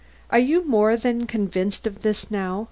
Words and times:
Are 0.31 0.39
you 0.39 0.65
more 0.65 0.97
than 0.97 1.27
convinced 1.27 1.85
of 1.85 2.01
this 2.01 2.31
now? 2.31 2.59